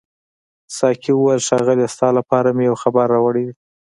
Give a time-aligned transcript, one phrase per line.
[0.77, 3.55] ساقي وویل ښاغلیه ستا لپاره مې یو خبر راوړی دی.